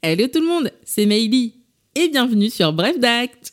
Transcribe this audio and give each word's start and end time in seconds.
Hello 0.00 0.28
tout 0.28 0.38
le 0.38 0.46
monde, 0.46 0.70
c'est 0.84 1.06
Meili 1.06 1.54
et 1.96 2.08
bienvenue 2.08 2.50
sur 2.50 2.72
Bref 2.72 3.00
d'Acte. 3.00 3.52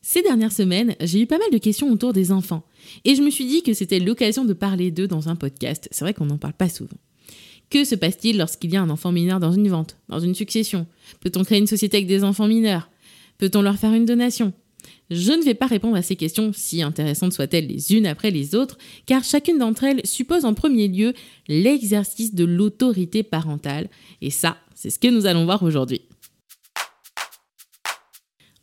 Ces 0.00 0.22
dernières 0.22 0.52
semaines, 0.52 0.94
j'ai 1.00 1.20
eu 1.20 1.26
pas 1.26 1.38
mal 1.38 1.50
de 1.50 1.58
questions 1.58 1.90
autour 1.90 2.12
des 2.12 2.30
enfants 2.30 2.62
et 3.04 3.16
je 3.16 3.22
me 3.22 3.30
suis 3.30 3.46
dit 3.46 3.64
que 3.64 3.72
c'était 3.72 3.98
l'occasion 3.98 4.44
de 4.44 4.52
parler 4.52 4.92
d'eux 4.92 5.08
dans 5.08 5.28
un 5.28 5.34
podcast. 5.34 5.88
C'est 5.90 6.04
vrai 6.04 6.14
qu'on 6.14 6.26
n'en 6.26 6.38
parle 6.38 6.52
pas 6.52 6.68
souvent. 6.68 6.96
Que 7.68 7.84
se 7.84 7.96
passe-t-il 7.96 8.38
lorsqu'il 8.38 8.72
y 8.72 8.76
a 8.76 8.82
un 8.82 8.90
enfant 8.90 9.10
mineur 9.10 9.40
dans 9.40 9.50
une 9.50 9.68
vente, 9.68 9.96
dans 10.08 10.20
une 10.20 10.36
succession? 10.36 10.86
Peut-on 11.18 11.42
créer 11.42 11.58
une 11.58 11.66
société 11.66 11.96
avec 11.96 12.06
des 12.06 12.22
enfants 12.22 12.46
mineurs? 12.46 12.88
Peut-on 13.38 13.60
leur 13.60 13.76
faire 13.76 13.92
une 13.92 14.06
donation? 14.06 14.52
Je 15.10 15.32
ne 15.32 15.42
vais 15.42 15.54
pas 15.54 15.66
répondre 15.66 15.96
à 15.96 16.02
ces 16.02 16.16
questions, 16.16 16.52
si 16.52 16.82
intéressantes 16.82 17.32
soient-elles 17.32 17.66
les 17.66 17.94
unes 17.94 18.06
après 18.06 18.30
les 18.30 18.54
autres, 18.54 18.78
car 19.06 19.24
chacune 19.24 19.58
d'entre 19.58 19.84
elles 19.84 20.04
suppose 20.04 20.44
en 20.44 20.54
premier 20.54 20.88
lieu 20.88 21.14
l'exercice 21.48 22.34
de 22.34 22.44
l'autorité 22.44 23.22
parentale, 23.22 23.88
et 24.20 24.30
ça, 24.30 24.58
c'est 24.74 24.90
ce 24.90 24.98
que 24.98 25.08
nous 25.08 25.26
allons 25.26 25.44
voir 25.44 25.62
aujourd'hui. 25.62 26.02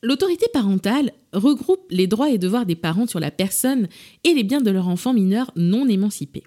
L'autorité 0.04 0.46
parentale 0.54 1.12
regroupe 1.34 1.88
les 1.90 2.06
droits 2.06 2.30
et 2.30 2.38
devoirs 2.38 2.68
des 2.68 2.76
parents 2.76 3.08
sur 3.08 3.20
la 3.20 3.32
personne 3.32 3.88
et 4.24 4.36
les 4.36 4.44
biens 4.44 4.62
de 4.62 4.70
leur 4.70 4.88
enfant 4.88 5.14
mineur 5.14 5.50
non 5.56 5.88
émancipé. 5.88 6.44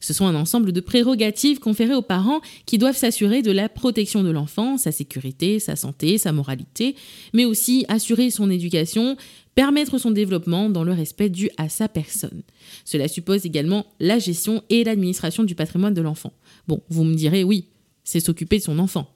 Ce 0.00 0.12
sont 0.12 0.26
un 0.26 0.34
ensemble 0.34 0.72
de 0.72 0.80
prérogatives 0.80 1.58
conférées 1.58 1.94
aux 1.94 2.02
parents 2.02 2.40
qui 2.66 2.78
doivent 2.78 2.96
s'assurer 2.96 3.42
de 3.42 3.50
la 3.50 3.68
protection 3.68 4.22
de 4.22 4.30
l'enfant, 4.30 4.78
sa 4.78 4.92
sécurité, 4.92 5.58
sa 5.58 5.76
santé, 5.76 6.18
sa 6.18 6.32
moralité, 6.32 6.96
mais 7.32 7.44
aussi 7.44 7.84
assurer 7.88 8.30
son 8.30 8.50
éducation, 8.50 9.16
permettre 9.54 9.98
son 9.98 10.10
développement 10.10 10.70
dans 10.70 10.84
le 10.84 10.92
respect 10.92 11.30
dû 11.30 11.50
à 11.56 11.68
sa 11.68 11.88
personne. 11.88 12.42
Cela 12.84 13.08
suppose 13.08 13.46
également 13.46 13.86
la 14.00 14.18
gestion 14.18 14.62
et 14.68 14.84
l'administration 14.84 15.44
du 15.44 15.54
patrimoine 15.54 15.94
de 15.94 16.02
l'enfant. 16.02 16.32
Bon, 16.68 16.82
vous 16.88 17.04
me 17.04 17.14
direz 17.14 17.42
oui, 17.42 17.66
c'est 18.04 18.20
s'occuper 18.20 18.58
de 18.58 18.62
son 18.62 18.78
enfant. 18.78 19.10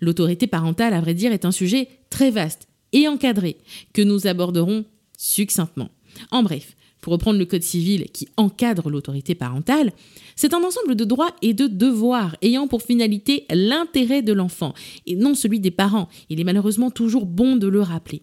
L'autorité 0.00 0.46
parentale, 0.46 0.94
à 0.94 1.00
vrai 1.00 1.14
dire, 1.14 1.32
est 1.32 1.44
un 1.44 1.52
sujet 1.52 1.88
très 2.10 2.30
vaste 2.30 2.68
et 2.92 3.08
encadré 3.08 3.58
que 3.92 4.02
nous 4.02 4.26
aborderons 4.26 4.84
succinctement. 5.16 5.90
En 6.30 6.42
bref, 6.42 6.76
pour 7.00 7.12
reprendre 7.12 7.38
le 7.38 7.44
Code 7.44 7.62
civil 7.62 8.06
qui 8.12 8.28
encadre 8.36 8.90
l'autorité 8.90 9.34
parentale, 9.34 9.92
c'est 10.34 10.54
un 10.54 10.62
ensemble 10.62 10.96
de 10.96 11.04
droits 11.04 11.34
et 11.42 11.54
de 11.54 11.66
devoirs 11.66 12.36
ayant 12.42 12.66
pour 12.66 12.82
finalité 12.82 13.46
l'intérêt 13.50 14.22
de 14.22 14.32
l'enfant 14.32 14.74
et 15.06 15.16
non 15.16 15.34
celui 15.34 15.60
des 15.60 15.70
parents. 15.70 16.08
Il 16.28 16.40
est 16.40 16.44
malheureusement 16.44 16.90
toujours 16.90 17.26
bon 17.26 17.56
de 17.56 17.68
le 17.68 17.80
rappeler. 17.80 18.22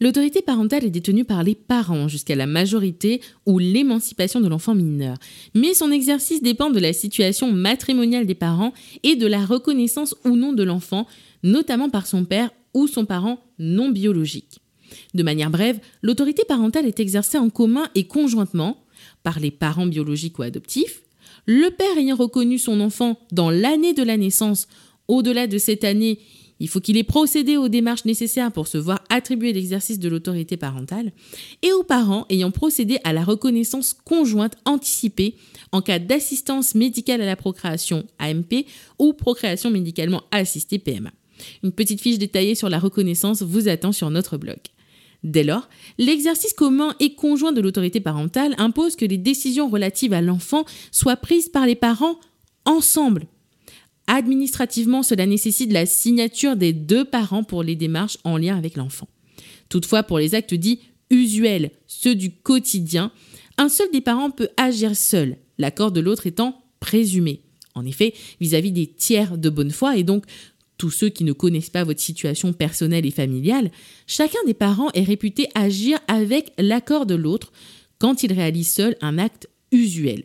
L'autorité 0.00 0.42
parentale 0.42 0.84
est 0.84 0.90
détenue 0.90 1.24
par 1.24 1.42
les 1.42 1.54
parents 1.54 2.08
jusqu'à 2.08 2.34
la 2.34 2.46
majorité 2.46 3.20
ou 3.46 3.58
l'émancipation 3.58 4.40
de 4.40 4.48
l'enfant 4.48 4.74
mineur, 4.74 5.16
mais 5.54 5.74
son 5.74 5.90
exercice 5.92 6.42
dépend 6.42 6.70
de 6.70 6.80
la 6.80 6.92
situation 6.92 7.52
matrimoniale 7.52 8.26
des 8.26 8.34
parents 8.34 8.72
et 9.02 9.16
de 9.16 9.26
la 9.26 9.44
reconnaissance 9.44 10.14
ou 10.24 10.36
non 10.36 10.52
de 10.52 10.64
l'enfant, 10.64 11.06
notamment 11.42 11.88
par 11.88 12.06
son 12.06 12.24
père 12.24 12.50
ou 12.74 12.88
son 12.88 13.04
parent 13.04 13.38
non 13.58 13.90
biologique. 13.90 14.60
De 15.14 15.22
manière 15.22 15.50
brève, 15.50 15.78
l'autorité 16.02 16.42
parentale 16.46 16.86
est 16.86 17.00
exercée 17.00 17.38
en 17.38 17.50
commun 17.50 17.88
et 17.94 18.04
conjointement 18.04 18.84
par 19.22 19.40
les 19.40 19.50
parents 19.50 19.86
biologiques 19.86 20.38
ou 20.38 20.42
adoptifs, 20.42 21.02
le 21.46 21.70
père 21.70 21.98
ayant 21.98 22.16
reconnu 22.16 22.58
son 22.58 22.80
enfant 22.80 23.18
dans 23.32 23.50
l'année 23.50 23.94
de 23.94 24.02
la 24.02 24.16
naissance. 24.16 24.68
Au-delà 25.08 25.46
de 25.46 25.58
cette 25.58 25.84
année, 25.84 26.18
il 26.60 26.68
faut 26.68 26.80
qu'il 26.80 26.96
ait 26.96 27.02
procédé 27.02 27.56
aux 27.56 27.68
démarches 27.68 28.04
nécessaires 28.04 28.52
pour 28.52 28.68
se 28.68 28.78
voir 28.78 29.02
attribuer 29.10 29.52
l'exercice 29.52 29.98
de 29.98 30.08
l'autorité 30.08 30.56
parentale, 30.56 31.12
et 31.62 31.72
aux 31.72 31.82
parents 31.82 32.26
ayant 32.30 32.50
procédé 32.50 32.98
à 33.04 33.12
la 33.12 33.24
reconnaissance 33.24 33.92
conjointe 33.92 34.56
anticipée 34.64 35.34
en 35.72 35.82
cas 35.82 35.98
d'assistance 35.98 36.74
médicale 36.74 37.20
à 37.20 37.26
la 37.26 37.36
procréation 37.36 38.04
AMP 38.18 38.66
ou 38.98 39.12
procréation 39.12 39.70
médicalement 39.70 40.22
assistée 40.30 40.78
PMA. 40.78 41.10
Une 41.62 41.72
petite 41.72 42.00
fiche 42.00 42.18
détaillée 42.18 42.54
sur 42.54 42.68
la 42.68 42.78
reconnaissance 42.78 43.42
vous 43.42 43.68
attend 43.68 43.92
sur 43.92 44.10
notre 44.10 44.36
blog. 44.38 44.58
Dès 45.24 45.42
lors, 45.42 45.70
l'exercice 45.96 46.52
commun 46.52 46.94
et 47.00 47.14
conjoint 47.14 47.52
de 47.52 47.62
l'autorité 47.62 47.98
parentale 47.98 48.54
impose 48.58 48.94
que 48.94 49.06
les 49.06 49.16
décisions 49.16 49.70
relatives 49.70 50.12
à 50.12 50.20
l'enfant 50.20 50.66
soient 50.92 51.16
prises 51.16 51.48
par 51.48 51.66
les 51.66 51.74
parents 51.74 52.20
ensemble. 52.66 53.26
Administrativement, 54.06 55.02
cela 55.02 55.24
nécessite 55.24 55.72
la 55.72 55.86
signature 55.86 56.56
des 56.56 56.74
deux 56.74 57.06
parents 57.06 57.42
pour 57.42 57.62
les 57.62 57.74
démarches 57.74 58.18
en 58.24 58.36
lien 58.36 58.56
avec 58.56 58.76
l'enfant. 58.76 59.08
Toutefois, 59.70 60.02
pour 60.02 60.18
les 60.18 60.34
actes 60.34 60.52
dits 60.52 60.80
usuels, 61.08 61.70
ceux 61.86 62.14
du 62.14 62.30
quotidien, 62.30 63.10
un 63.56 63.70
seul 63.70 63.90
des 63.92 64.02
parents 64.02 64.30
peut 64.30 64.50
agir 64.58 64.94
seul, 64.94 65.38
l'accord 65.56 65.90
de 65.90 66.00
l'autre 66.00 66.26
étant 66.26 66.62
présumé. 66.80 67.40
En 67.74 67.86
effet, 67.86 68.12
vis-à-vis 68.40 68.70
-vis 68.70 68.74
des 68.74 68.86
tiers 68.86 69.38
de 69.38 69.48
bonne 69.48 69.70
foi 69.70 69.96
et 69.96 70.02
donc 70.02 70.24
tous 70.78 70.90
ceux 70.90 71.08
qui 71.08 71.24
ne 71.24 71.32
connaissent 71.32 71.70
pas 71.70 71.84
votre 71.84 72.00
situation 72.00 72.52
personnelle 72.52 73.06
et 73.06 73.10
familiale, 73.10 73.70
chacun 74.06 74.38
des 74.46 74.54
parents 74.54 74.90
est 74.92 75.02
réputé 75.02 75.48
agir 75.54 75.98
avec 76.08 76.52
l'accord 76.58 77.06
de 77.06 77.14
l'autre 77.14 77.52
quand 77.98 78.22
il 78.22 78.32
réalise 78.32 78.72
seul 78.72 78.96
un 79.00 79.18
acte 79.18 79.48
usuel. 79.70 80.24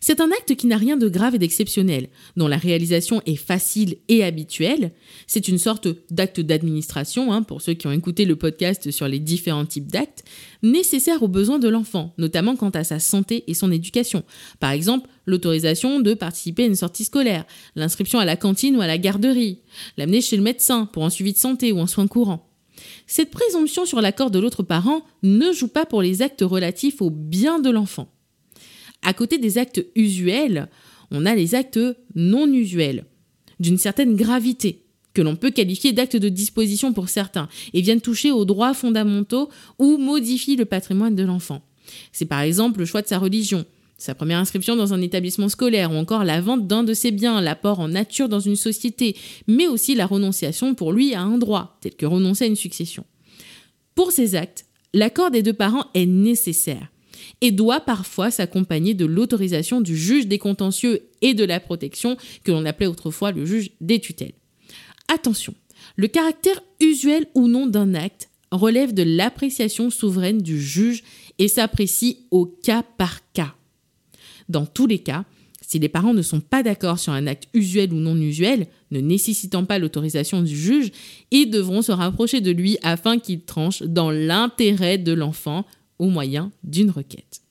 C'est 0.00 0.20
un 0.20 0.30
acte 0.30 0.54
qui 0.54 0.66
n'a 0.66 0.76
rien 0.76 0.96
de 0.96 1.08
grave 1.08 1.34
et 1.34 1.38
d'exceptionnel, 1.38 2.08
dont 2.36 2.48
la 2.48 2.56
réalisation 2.56 3.22
est 3.26 3.36
facile 3.36 3.96
et 4.08 4.24
habituelle. 4.24 4.92
C'est 5.26 5.48
une 5.48 5.58
sorte 5.58 5.88
d'acte 6.10 6.40
d'administration, 6.40 7.32
hein, 7.32 7.42
pour 7.42 7.62
ceux 7.62 7.74
qui 7.74 7.86
ont 7.86 7.92
écouté 7.92 8.24
le 8.24 8.36
podcast 8.36 8.90
sur 8.90 9.08
les 9.08 9.18
différents 9.18 9.66
types 9.66 9.90
d'actes, 9.90 10.24
nécessaire 10.62 11.22
aux 11.22 11.28
besoins 11.28 11.58
de 11.58 11.68
l'enfant, 11.68 12.14
notamment 12.18 12.56
quant 12.56 12.70
à 12.70 12.84
sa 12.84 12.98
santé 12.98 13.44
et 13.46 13.54
son 13.54 13.70
éducation. 13.72 14.22
Par 14.60 14.70
exemple, 14.70 15.08
l'autorisation 15.26 16.00
de 16.00 16.14
participer 16.14 16.64
à 16.64 16.66
une 16.66 16.74
sortie 16.74 17.04
scolaire, 17.04 17.44
l'inscription 17.76 18.18
à 18.18 18.24
la 18.24 18.36
cantine 18.36 18.76
ou 18.76 18.80
à 18.80 18.86
la 18.86 18.98
garderie, 18.98 19.60
l'amener 19.96 20.20
chez 20.20 20.36
le 20.36 20.42
médecin 20.42 20.86
pour 20.86 21.04
un 21.04 21.10
suivi 21.10 21.32
de 21.32 21.38
santé 21.38 21.72
ou 21.72 21.80
un 21.80 21.86
soin 21.86 22.06
courant. 22.06 22.50
Cette 23.06 23.30
présomption 23.30 23.86
sur 23.86 24.00
l'accord 24.00 24.30
de 24.30 24.38
l'autre 24.38 24.62
parent 24.62 25.02
ne 25.22 25.52
joue 25.52 25.68
pas 25.68 25.86
pour 25.86 26.02
les 26.02 26.22
actes 26.22 26.42
relatifs 26.42 27.02
au 27.02 27.10
bien 27.10 27.58
de 27.58 27.70
l'enfant. 27.70 28.13
À 29.04 29.12
côté 29.12 29.38
des 29.38 29.58
actes 29.58 29.84
usuels, 29.94 30.68
on 31.10 31.26
a 31.26 31.34
les 31.34 31.54
actes 31.54 31.78
non 32.14 32.50
usuels, 32.52 33.04
d'une 33.60 33.78
certaine 33.78 34.16
gravité, 34.16 34.82
que 35.12 35.22
l'on 35.22 35.36
peut 35.36 35.50
qualifier 35.50 35.92
d'actes 35.92 36.16
de 36.16 36.28
disposition 36.28 36.92
pour 36.92 37.10
certains, 37.10 37.48
et 37.74 37.82
viennent 37.82 38.00
toucher 38.00 38.32
aux 38.32 38.46
droits 38.46 38.74
fondamentaux 38.74 39.50
ou 39.78 39.98
modifient 39.98 40.56
le 40.56 40.64
patrimoine 40.64 41.14
de 41.14 41.22
l'enfant. 41.22 41.62
C'est 42.12 42.24
par 42.24 42.40
exemple 42.40 42.80
le 42.80 42.86
choix 42.86 43.02
de 43.02 43.06
sa 43.06 43.18
religion, 43.18 43.66
sa 43.98 44.14
première 44.14 44.38
inscription 44.38 44.74
dans 44.74 44.94
un 44.94 45.02
établissement 45.02 45.50
scolaire 45.50 45.92
ou 45.92 45.96
encore 45.96 46.24
la 46.24 46.40
vente 46.40 46.66
d'un 46.66 46.82
de 46.82 46.94
ses 46.94 47.10
biens, 47.10 47.40
l'apport 47.40 47.80
en 47.80 47.88
nature 47.88 48.28
dans 48.28 48.40
une 48.40 48.56
société, 48.56 49.16
mais 49.46 49.66
aussi 49.66 49.94
la 49.94 50.06
renonciation 50.06 50.74
pour 50.74 50.92
lui 50.92 51.14
à 51.14 51.22
un 51.22 51.38
droit, 51.38 51.78
tel 51.82 51.94
que 51.94 52.06
renoncer 52.06 52.44
à 52.44 52.48
une 52.48 52.56
succession. 52.56 53.04
Pour 53.94 54.12
ces 54.12 54.34
actes, 54.34 54.64
l'accord 54.94 55.30
des 55.30 55.42
deux 55.42 55.52
parents 55.52 55.86
est 55.94 56.06
nécessaire 56.06 56.88
et 57.40 57.50
doit 57.50 57.80
parfois 57.80 58.30
s'accompagner 58.30 58.94
de 58.94 59.06
l'autorisation 59.06 59.80
du 59.80 59.96
juge 59.96 60.26
des 60.26 60.38
contentieux 60.38 61.08
et 61.22 61.34
de 61.34 61.44
la 61.44 61.60
protection 61.60 62.16
que 62.44 62.52
l'on 62.52 62.64
appelait 62.66 62.86
autrefois 62.86 63.32
le 63.32 63.44
juge 63.44 63.70
des 63.80 64.00
tutelles. 64.00 64.34
Attention, 65.12 65.54
le 65.96 66.08
caractère 66.08 66.60
usuel 66.80 67.26
ou 67.34 67.46
non 67.48 67.66
d'un 67.66 67.94
acte 67.94 68.30
relève 68.50 68.94
de 68.94 69.02
l'appréciation 69.02 69.90
souveraine 69.90 70.40
du 70.40 70.60
juge 70.60 71.02
et 71.38 71.48
s'apprécie 71.48 72.26
au 72.30 72.46
cas 72.46 72.82
par 72.96 73.20
cas. 73.32 73.54
Dans 74.48 74.66
tous 74.66 74.86
les 74.86 74.98
cas, 74.98 75.24
si 75.66 75.78
les 75.78 75.88
parents 75.88 76.14
ne 76.14 76.22
sont 76.22 76.40
pas 76.40 76.62
d'accord 76.62 76.98
sur 76.98 77.12
un 77.12 77.26
acte 77.26 77.48
usuel 77.54 77.92
ou 77.92 77.96
non 77.96 78.16
usuel, 78.16 78.68
ne 78.90 79.00
nécessitant 79.00 79.64
pas 79.64 79.78
l'autorisation 79.78 80.42
du 80.42 80.56
juge, 80.56 80.90
ils 81.30 81.50
devront 81.50 81.82
se 81.82 81.92
rapprocher 81.92 82.40
de 82.40 82.50
lui 82.50 82.78
afin 82.82 83.18
qu'il 83.18 83.40
tranche 83.40 83.82
dans 83.82 84.10
l'intérêt 84.10 84.98
de 84.98 85.12
l'enfant 85.12 85.64
au 85.98 86.08
moyen 86.08 86.52
d'une 86.62 86.90
requête. 86.90 87.42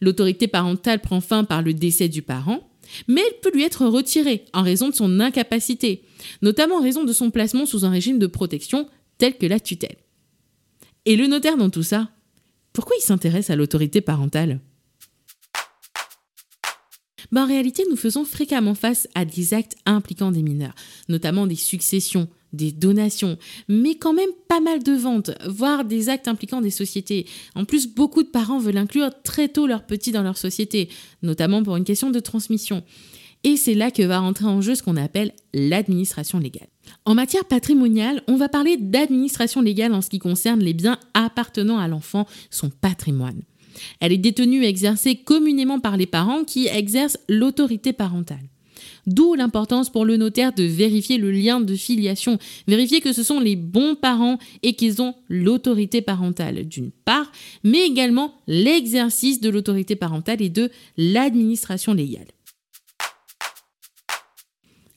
L'autorité 0.00 0.48
parentale 0.48 1.00
prend 1.00 1.20
fin 1.20 1.44
par 1.44 1.62
le 1.62 1.74
décès 1.74 2.08
du 2.08 2.22
parent, 2.22 2.68
mais 3.06 3.20
elle 3.20 3.40
peut 3.40 3.52
lui 3.52 3.64
être 3.64 3.86
retirée 3.86 4.44
en 4.52 4.62
raison 4.62 4.88
de 4.88 4.94
son 4.94 5.20
incapacité, 5.20 6.04
notamment 6.42 6.76
en 6.76 6.82
raison 6.82 7.04
de 7.04 7.12
son 7.12 7.30
placement 7.30 7.66
sous 7.66 7.84
un 7.84 7.90
régime 7.90 8.18
de 8.18 8.26
protection 8.26 8.88
tel 9.18 9.36
que 9.36 9.46
la 9.46 9.60
tutelle. 9.60 9.98
Et 11.04 11.16
le 11.16 11.26
notaire 11.26 11.56
dans 11.56 11.70
tout 11.70 11.82
ça, 11.82 12.10
pourquoi 12.72 12.96
il 12.98 13.02
s'intéresse 13.02 13.50
à 13.50 13.56
l'autorité 13.56 14.00
parentale? 14.00 14.60
Ben, 17.32 17.44
En 17.44 17.46
réalité, 17.46 17.84
nous 17.88 17.96
faisons 17.96 18.24
fréquemment 18.24 18.74
face 18.74 19.08
à 19.14 19.24
des 19.24 19.54
actes 19.54 19.76
impliquant 19.86 20.32
des 20.32 20.42
mineurs, 20.42 20.74
notamment 21.08 21.46
des 21.46 21.56
successions, 21.56 22.28
des 22.52 22.72
donations, 22.72 23.38
mais 23.68 23.94
quand 23.94 24.12
même 24.12 24.30
pas 24.48 24.60
mal 24.60 24.82
de 24.82 24.92
ventes, 24.92 25.30
voire 25.46 25.84
des 25.84 26.08
actes 26.08 26.28
impliquant 26.28 26.60
des 26.60 26.70
sociétés. 26.70 27.26
En 27.54 27.64
plus, 27.64 27.86
beaucoup 27.86 28.22
de 28.22 28.28
parents 28.28 28.58
veulent 28.58 28.76
inclure 28.76 29.10
très 29.22 29.48
tôt 29.48 29.66
leurs 29.66 29.86
petits 29.86 30.12
dans 30.12 30.22
leur 30.22 30.36
société, 30.36 30.88
notamment 31.22 31.62
pour 31.62 31.76
une 31.76 31.84
question 31.84 32.10
de 32.10 32.20
transmission. 32.20 32.82
Et 33.42 33.56
c'est 33.56 33.74
là 33.74 33.90
que 33.90 34.02
va 34.02 34.18
rentrer 34.18 34.44
en 34.44 34.60
jeu 34.60 34.74
ce 34.74 34.82
qu'on 34.82 34.96
appelle 34.96 35.32
l'administration 35.54 36.38
légale. 36.38 36.68
En 37.04 37.14
matière 37.14 37.44
patrimoniale, 37.46 38.22
on 38.28 38.36
va 38.36 38.48
parler 38.48 38.76
d'administration 38.76 39.62
légale 39.62 39.94
en 39.94 40.02
ce 40.02 40.10
qui 40.10 40.18
concerne 40.18 40.60
les 40.60 40.74
biens 40.74 40.98
appartenant 41.14 41.78
à 41.78 41.88
l'enfant, 41.88 42.26
son 42.50 42.68
patrimoine. 42.68 43.42
Elle 44.00 44.12
est 44.12 44.18
détenue 44.18 44.64
et 44.64 44.68
exercée 44.68 45.16
communément 45.16 45.80
par 45.80 45.96
les 45.96 46.06
parents 46.06 46.44
qui 46.44 46.66
exercent 46.66 47.18
l'autorité 47.28 47.92
parentale. 47.92 48.50
D'où 49.10 49.34
l'importance 49.34 49.90
pour 49.90 50.04
le 50.04 50.16
notaire 50.16 50.52
de 50.52 50.62
vérifier 50.62 51.18
le 51.18 51.32
lien 51.32 51.60
de 51.60 51.74
filiation, 51.74 52.38
vérifier 52.68 53.00
que 53.00 53.12
ce 53.12 53.24
sont 53.24 53.40
les 53.40 53.56
bons 53.56 53.96
parents 53.96 54.38
et 54.62 54.74
qu'ils 54.74 55.02
ont 55.02 55.16
l'autorité 55.28 56.00
parentale 56.00 56.62
d'une 56.68 56.92
part, 56.92 57.32
mais 57.64 57.84
également 57.84 58.34
l'exercice 58.46 59.40
de 59.40 59.50
l'autorité 59.50 59.96
parentale 59.96 60.40
et 60.40 60.48
de 60.48 60.70
l'administration 60.96 61.92
légale. 61.92 62.28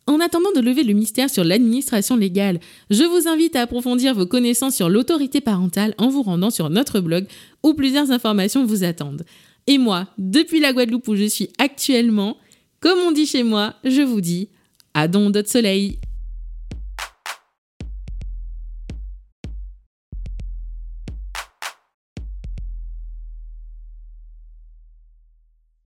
En 0.06 0.20
attendant 0.20 0.52
de 0.56 0.62
lever 0.62 0.84
le 0.84 0.94
mystère 0.94 1.32
sur 1.32 1.44
l'administration 1.44 2.16
légale, 2.16 2.60
je 2.92 3.04
vous 3.04 3.28
invite 3.28 3.56
à 3.56 3.62
approfondir 3.62 4.14
vos 4.14 4.28
connaissances 4.28 4.76
sur 4.76 4.90
l'autorité 4.90 5.42
parentale 5.42 5.96
en 5.98 6.10
vous 6.10 6.22
rendant 6.22 6.52
sur 6.52 6.70
notre 6.70 7.00
blog 7.00 7.26
où 7.64 7.74
plusieurs 7.74 8.12
informations 8.12 8.64
vous 8.64 8.84
attendent. 8.84 9.26
Et 9.66 9.80
moi, 9.80 10.08
depuis 10.20 10.60
la 10.60 10.72
Guadeloupe 10.72 11.08
où 11.08 11.16
je 11.16 11.24
suis 11.24 11.50
actuellement, 11.58 12.38
comme 12.84 13.00
on 13.00 13.14
dit 13.14 13.26
chez 13.26 13.44
moi, 13.44 13.76
je 13.86 14.02
vous 14.02 14.20
dis 14.20 14.50
à 14.94 15.08
don 15.08 15.30
de 15.30 15.42
soleil 15.48 16.00